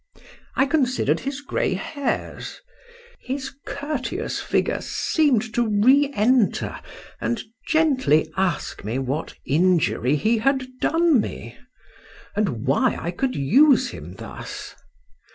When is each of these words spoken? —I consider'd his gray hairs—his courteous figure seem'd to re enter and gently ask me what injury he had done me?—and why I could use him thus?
—I 0.55 0.65
consider'd 0.65 1.19
his 1.19 1.41
gray 1.41 1.75
hairs—his 1.75 3.53
courteous 3.67 4.39
figure 4.41 4.81
seem'd 4.81 5.53
to 5.53 5.67
re 5.69 6.11
enter 6.15 6.79
and 7.19 7.43
gently 7.67 8.27
ask 8.35 8.83
me 8.83 8.97
what 8.97 9.35
injury 9.45 10.15
he 10.15 10.39
had 10.39 10.65
done 10.81 11.21
me?—and 11.21 12.65
why 12.65 12.97
I 12.99 13.11
could 13.11 13.35
use 13.35 13.91
him 13.91 14.15
thus? 14.15 14.73